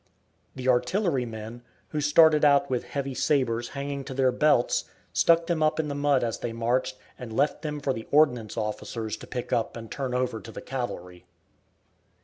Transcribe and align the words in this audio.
The 0.55 0.67
artillerymen, 0.67 1.61
who 1.89 2.01
started 2.01 2.43
out 2.43 2.71
with 2.71 2.85
heavy 2.85 3.13
sabres 3.13 3.67
hanging 3.77 4.03
to 4.05 4.15
their 4.15 4.31
belts, 4.31 4.85
stuck 5.13 5.45
them 5.45 5.61
up 5.61 5.79
in 5.79 5.89
the 5.89 5.93
mud 5.93 6.23
as 6.23 6.39
they 6.39 6.53
marched, 6.53 6.97
and 7.19 7.31
left 7.31 7.61
them 7.61 7.79
for 7.79 7.93
the 7.93 8.07
ordnance 8.09 8.57
officers 8.57 9.15
to 9.17 9.27
pick 9.27 9.53
up 9.53 9.77
and 9.77 9.91
turn 9.91 10.15
over 10.15 10.39
to 10.41 10.51
the 10.51 10.59
cavalry. 10.61 11.27